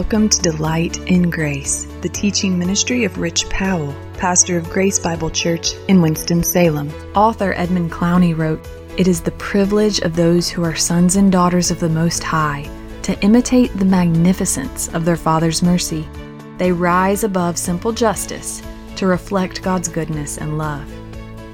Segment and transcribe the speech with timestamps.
[0.00, 5.28] Welcome to Delight in Grace, the teaching ministry of Rich Powell, pastor of Grace Bible
[5.28, 6.90] Church in Winston-Salem.
[7.14, 8.66] Author Edmund Clowney wrote,
[8.96, 12.66] It is the privilege of those who are sons and daughters of the Most High
[13.02, 16.08] to imitate the magnificence of their Father's mercy.
[16.56, 18.62] They rise above simple justice
[18.96, 20.90] to reflect God's goodness and love.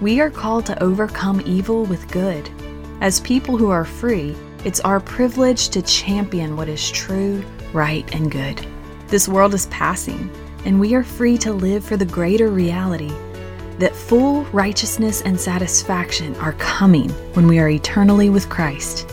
[0.00, 2.48] We are called to overcome evil with good.
[3.00, 8.30] As people who are free, it's our privilege to champion what is true, right, and
[8.30, 8.66] good.
[9.08, 10.30] This world is passing,
[10.64, 13.12] and we are free to live for the greater reality
[13.78, 19.08] that full righteousness and satisfaction are coming when we are eternally with Christ.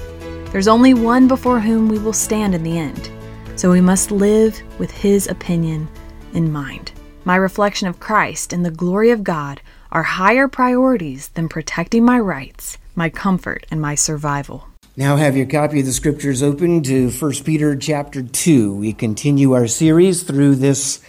[0.51, 3.09] There's only one before whom we will stand in the end,
[3.55, 5.87] so we must live with His opinion
[6.33, 6.91] in mind.
[7.25, 9.61] My reflection of Christ and the glory of God
[9.91, 14.67] are higher priorities than protecting my rights, my comfort, and my survival.
[14.95, 18.75] Now have your copy of the scriptures open to 1 Peter chapter 2.
[18.75, 21.01] We continue our series through this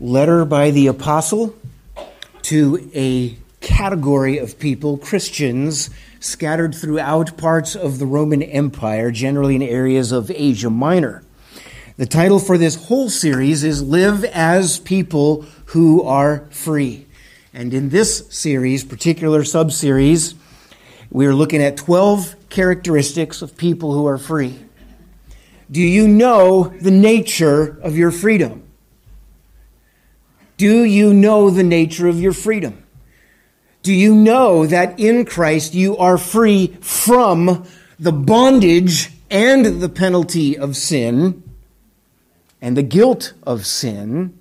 [0.00, 1.54] letter by the apostle
[2.42, 9.62] to a category of people, Christians, scattered throughout parts of the Roman Empire, generally in
[9.62, 11.22] areas of Asia Minor.
[11.96, 17.06] The title for this whole series is Live as People Who Are Free.
[17.52, 20.34] And in this series, particular sub-series,
[21.10, 24.56] we are looking at 12 characteristics of people who are free.
[25.68, 28.62] Do you know the nature of your freedom?
[30.56, 32.84] Do you know the nature of your freedom?
[33.82, 37.66] Do you know that in Christ you are free from
[37.98, 41.42] the bondage and the penalty of sin
[42.62, 44.38] and the guilt of sin?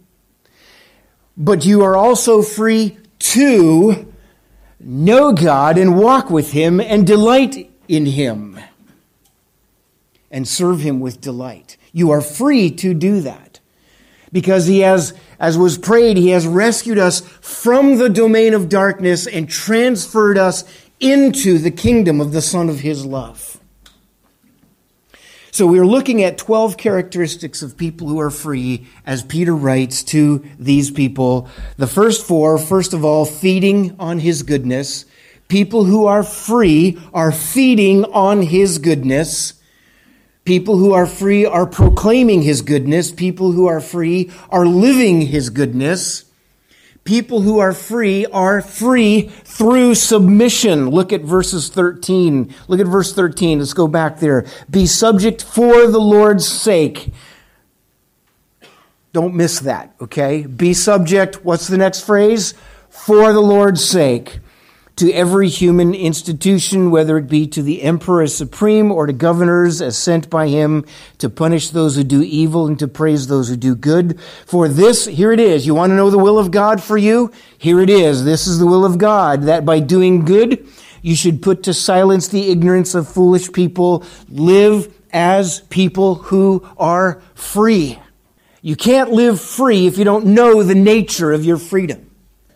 [1.36, 3.00] But you are also free
[3.34, 4.14] to
[4.80, 8.60] know God and walk with Him and delight in Him
[10.32, 11.78] and serve Him with delight.
[11.92, 13.60] You are free to do that
[14.32, 19.28] because He has, as was prayed, He has rescued us from the domain of darkness
[19.28, 20.64] and transferred us
[21.00, 23.60] into the kingdom of the Son of His love.
[25.54, 30.44] So we're looking at 12 characteristics of people who are free as Peter writes to
[30.58, 31.48] these people.
[31.78, 35.06] The first four, first of all, feeding on his goodness.
[35.54, 39.54] People who are free are feeding on his goodness.
[40.46, 43.12] People who are free are proclaiming his goodness.
[43.12, 46.26] People who are free are living his goodness.
[47.04, 50.90] People who are free are free through submission.
[50.90, 52.52] Look at verses 13.
[52.68, 53.60] Look at verse 13.
[53.60, 54.48] Let's go back there.
[54.72, 57.14] Be subject for the Lord's sake.
[59.12, 60.48] Don't miss that, okay?
[60.48, 61.46] Be subject.
[61.46, 62.56] What's the next phrase?
[62.90, 64.40] For the Lord's sake
[64.96, 69.82] to every human institution, whether it be to the emperor as supreme or to governors
[69.82, 70.86] as sent by him
[71.18, 74.20] to punish those who do evil and to praise those who do good.
[74.46, 75.66] For this, here it is.
[75.66, 77.32] You want to know the will of God for you?
[77.58, 78.24] Here it is.
[78.24, 80.68] This is the will of God, that by doing good,
[81.02, 87.22] you should put to silence the ignorance of foolish people, live as people who are
[87.36, 88.00] free.
[88.62, 92.10] You can't live free if you don't know the nature of your freedom.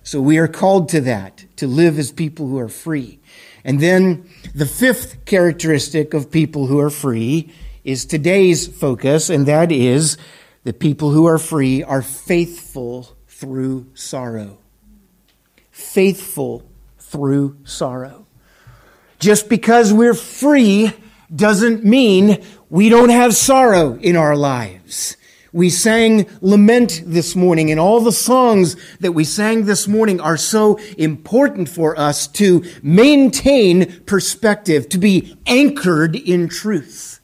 [0.04, 3.20] So we are called to that, to live as people who are free.
[3.64, 7.52] And then the fifth characteristic of people who are free
[7.84, 10.18] is today's focus, and that is
[10.64, 14.60] that people who are free are faithful through sorrow.
[15.72, 16.70] Faithful
[17.00, 18.26] through sorrow.
[19.20, 20.94] Just because we're free
[21.34, 25.18] doesn't mean we don't have sorrow in our lives.
[25.54, 30.38] We sang lament this morning, and all the songs that we sang this morning are
[30.38, 37.20] so important for us to maintain perspective, to be anchored in truth.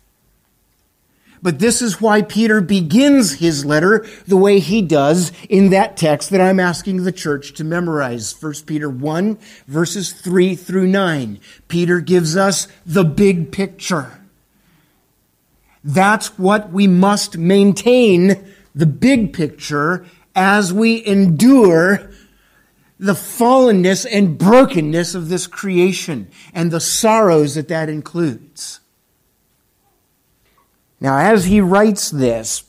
[1.43, 6.29] But this is why Peter begins his letter the way he does in that text
[6.29, 8.33] that I'm asking the church to memorize.
[8.41, 9.37] 1 Peter 1
[9.67, 11.39] verses 3 through 9.
[11.67, 14.22] Peter gives us the big picture.
[15.83, 22.09] That's what we must maintain the big picture as we endure
[22.99, 28.79] the fallenness and brokenness of this creation and the sorrows that that includes.
[31.01, 32.63] Now, as he writes this,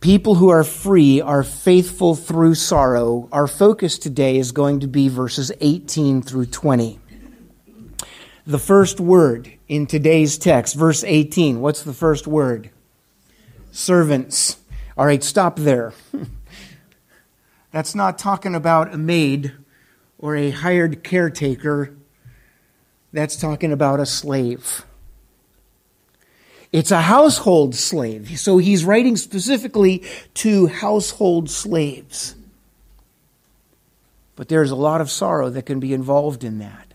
[0.00, 3.30] people who are free are faithful through sorrow.
[3.32, 6.98] Our focus today is going to be verses 18 through 20.
[8.46, 11.60] The first word in today's text, verse 18.
[11.60, 12.70] What's the first word?
[13.72, 14.58] Servants.
[14.96, 15.94] All right, stop there.
[17.72, 19.52] That's not talking about a maid
[20.16, 21.96] or a hired caretaker.
[23.12, 24.84] That's talking about a slave.
[26.70, 28.38] It's a household slave.
[28.38, 30.04] So he's writing specifically
[30.34, 32.36] to household slaves.
[34.36, 36.92] But there's a lot of sorrow that can be involved in that.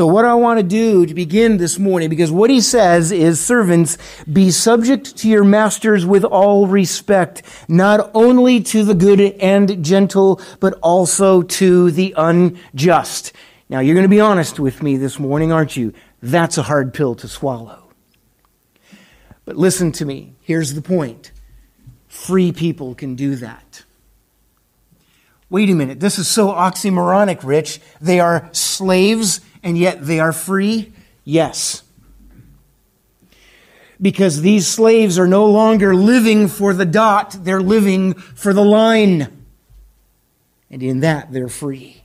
[0.00, 3.38] So, what I want to do to begin this morning, because what he says is,
[3.38, 9.84] servants, be subject to your masters with all respect, not only to the good and
[9.84, 13.34] gentle, but also to the unjust.
[13.68, 15.92] Now, you're going to be honest with me this morning, aren't you?
[16.22, 17.92] That's a hard pill to swallow.
[19.44, 20.32] But listen to me.
[20.40, 21.30] Here's the point
[22.08, 23.84] free people can do that.
[25.50, 26.00] Wait a minute.
[26.00, 27.80] This is so oxymoronic, Rich.
[28.00, 30.92] They are slaves and yet they are free?
[31.24, 31.82] Yes.
[34.00, 39.44] Because these slaves are no longer living for the dot, they're living for the line.
[40.70, 42.02] And in that, they're free.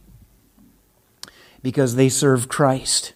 [1.62, 3.14] Because they serve Christ.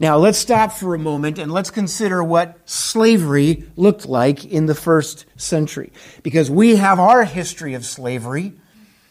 [0.00, 4.74] Now, let's stop for a moment and let's consider what slavery looked like in the
[4.74, 5.92] first century.
[6.22, 8.52] Because we have our history of slavery,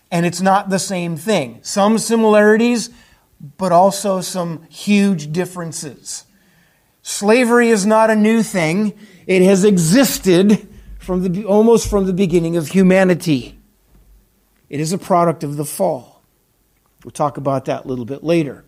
[0.10, 1.60] and it's not the same thing.
[1.62, 2.90] Some similarities,
[3.58, 6.26] but also some huge differences.
[7.02, 8.94] Slavery is not a new thing.
[9.28, 10.68] It has existed
[11.00, 13.58] from the, almost from the beginning of humanity.
[14.70, 16.22] It is a product of the fall.
[17.04, 18.66] We'll talk about that a little bit later.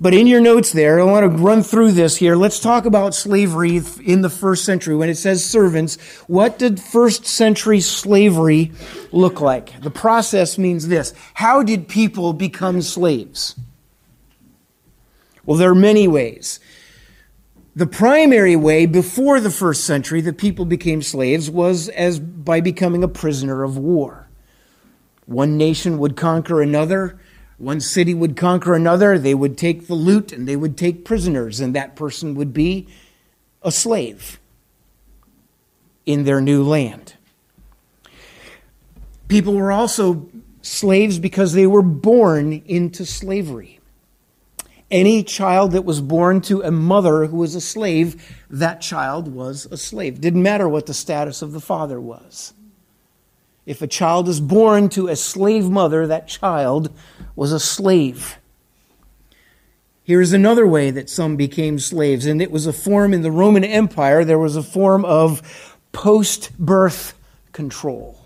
[0.00, 2.36] But in your notes there, I want to run through this here.
[2.36, 4.94] Let's talk about slavery in the first century.
[4.94, 5.96] When it says servants,
[6.28, 8.70] what did first century slavery
[9.10, 9.80] look like?
[9.82, 11.12] The process means this.
[11.34, 13.56] How did people become slaves?
[15.48, 16.60] Well, there are many ways.
[17.74, 23.02] The primary way before the first century that people became slaves was as by becoming
[23.02, 24.28] a prisoner of war.
[25.24, 27.18] One nation would conquer another,
[27.56, 31.60] one city would conquer another, they would take the loot and they would take prisoners,
[31.60, 32.86] and that person would be
[33.62, 34.38] a slave
[36.04, 37.14] in their new land.
[39.28, 40.28] People were also
[40.60, 43.78] slaves because they were born into slavery.
[44.90, 49.66] Any child that was born to a mother who was a slave, that child was
[49.70, 50.20] a slave.
[50.20, 52.54] Didn't matter what the status of the father was.
[53.66, 56.90] If a child is born to a slave mother, that child
[57.36, 58.38] was a slave.
[60.04, 63.64] Here's another way that some became slaves, and it was a form in the Roman
[63.64, 67.12] Empire, there was a form of post birth
[67.52, 68.18] control.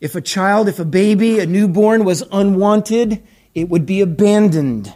[0.00, 3.22] If a child, if a baby, a newborn was unwanted,
[3.54, 4.94] it would be abandoned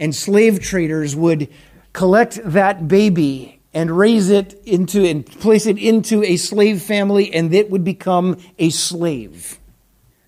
[0.00, 1.48] and slave traders would
[1.92, 7.54] collect that baby and raise it into and place it into a slave family and
[7.54, 9.58] it would become a slave.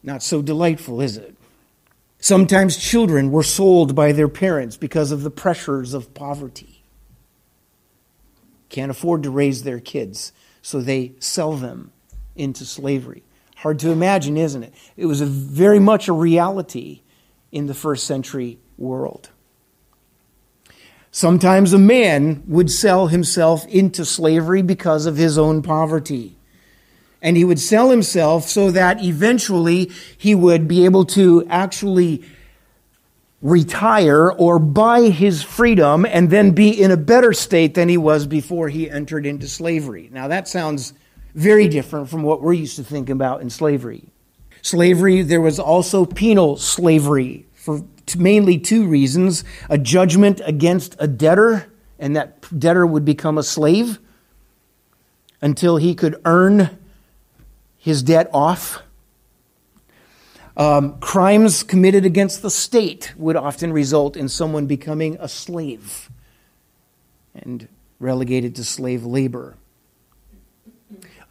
[0.03, 1.35] Not so delightful, is it?
[2.21, 6.85] Sometimes children were sold by their parents because of the pressures of poverty.
[8.69, 11.91] Can't afford to raise their kids, so they sell them
[12.37, 13.25] into slavery.
[13.57, 14.75] Hard to imagine, isn't it?
[14.97, 17.03] It was very much a reality
[17.51, 19.31] in the first century world.
[21.15, 26.39] Sometimes a man would sell himself into slavery because of his own poverty.
[27.21, 32.25] And he would sell himself so that eventually he would be able to actually
[33.43, 38.27] retire or buy his freedom and then be in a better state than he was
[38.27, 40.09] before he entered into slavery.
[40.13, 40.95] Now that sounds
[41.35, 44.05] very different from what we're used to thinking about in slavery.
[44.63, 47.85] Slavery, there was also penal slavery for
[48.19, 54.01] mainly two reasons a judgment against a debtor, and that debtor would become a slave
[55.41, 56.77] until he could earn
[57.79, 58.83] his debt off.
[60.57, 66.11] Um, crimes committed against the state would often result in someone becoming a slave
[67.33, 67.69] and
[68.01, 69.57] relegated to slave labor.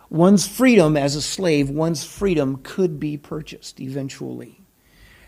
[0.10, 4.61] One's freedom as a slave, one's freedom could be purchased eventually.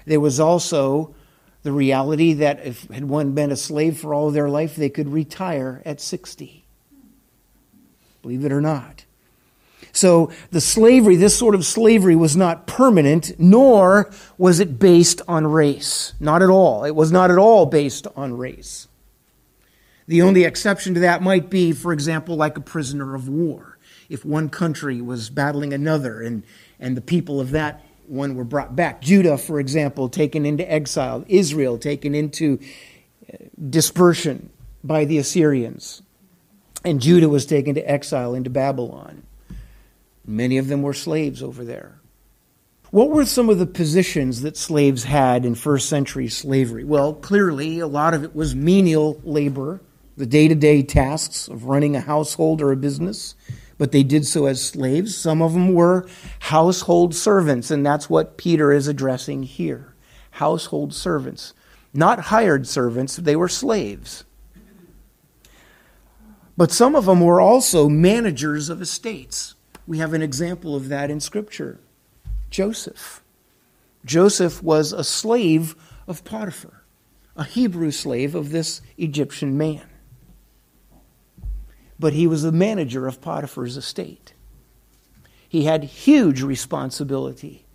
[0.05, 1.15] There was also
[1.63, 5.09] the reality that if had one been a slave for all their life, they could
[5.09, 6.65] retire at 60.
[8.21, 9.05] Believe it or not.
[9.91, 15.45] So the slavery, this sort of slavery was not permanent, nor was it based on
[15.45, 16.13] race.
[16.19, 16.83] Not at all.
[16.83, 18.87] It was not at all based on race.
[20.07, 23.77] The only exception to that might be, for example, like a prisoner of war.
[24.09, 26.43] If one country was battling another and,
[26.79, 29.01] and the people of that one were brought back.
[29.01, 31.23] Judah, for example, taken into exile.
[31.27, 32.59] Israel taken into
[33.31, 33.37] uh,
[33.69, 34.49] dispersion
[34.83, 36.01] by the Assyrians.
[36.85, 39.23] And Judah was taken to exile into Babylon.
[40.25, 41.99] Many of them were slaves over there.
[42.91, 46.83] What were some of the positions that slaves had in first century slavery?
[46.83, 49.81] Well, clearly, a lot of it was menial labor,
[50.15, 53.33] the day to day tasks of running a household or a business,
[53.77, 55.15] but they did so as slaves.
[55.15, 56.07] Some of them were
[56.39, 59.93] household servants, and that's what Peter is addressing here
[60.37, 61.53] household servants.
[61.93, 64.23] Not hired servants, they were slaves.
[66.57, 69.55] But some of them were also managers of estates.
[69.85, 71.79] We have an example of that in Scripture.
[72.49, 73.23] Joseph.
[74.05, 75.75] Joseph was a slave
[76.07, 76.83] of Potiphar,
[77.35, 79.87] a Hebrew slave of this Egyptian man.
[82.03, 84.33] But he was the manager of Potiphar's estate.
[85.47, 87.65] He had huge responsibility.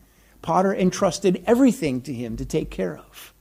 [0.42, 3.32] Potter entrusted everything to him to take care of.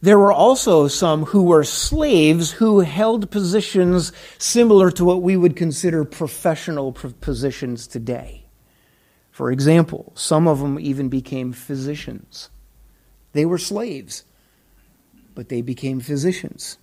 [0.00, 5.54] There were also some who were slaves who held positions similar to what we would
[5.54, 8.46] consider professional positions today.
[9.30, 12.48] For example, some of them even became physicians.
[13.34, 14.24] They were slaves,
[15.34, 16.78] but they became physicians.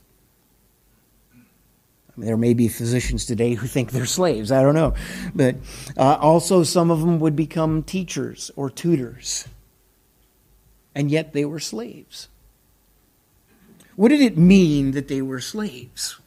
[2.18, 4.52] There may be physicians today who think they're slaves.
[4.52, 4.96] I don't know.
[5.36, 5.58] But
[5.96, 9.48] uh, also, some of them would become teachers or tutors.
[10.96, 12.28] And yet, they were slaves.
[13.96, 16.20] What did it mean that they were slaves?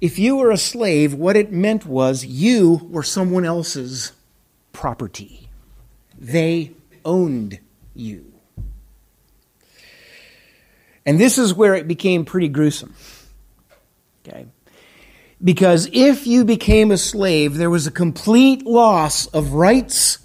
[0.00, 4.12] If you were a slave, what it meant was you were someone else's
[4.72, 5.48] property.
[6.18, 6.72] They
[7.04, 7.58] owned
[7.94, 8.32] you.
[11.06, 12.94] And this is where it became pretty gruesome.
[14.30, 14.46] Okay?
[15.42, 20.18] Because if you became a slave, there was a complete loss of rights,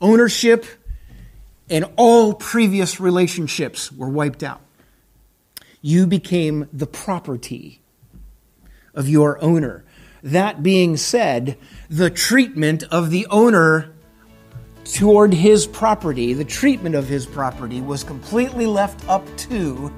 [0.00, 0.64] ownership,
[1.68, 4.60] and all previous relationships were wiped out.
[5.82, 7.82] You became the property
[8.94, 9.84] of your owner.
[10.22, 11.58] That being said,
[11.90, 13.92] the treatment of the owner
[14.84, 19.92] toward his property, the treatment of his property, was completely left up to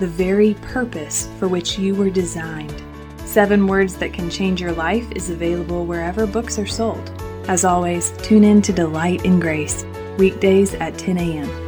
[0.00, 2.82] the very purpose for which you were designed.
[3.28, 7.10] Seven Words That Can Change Your Life is available wherever books are sold.
[7.46, 9.84] As always, tune in to Delight in Grace,
[10.16, 11.67] weekdays at 10 a.m.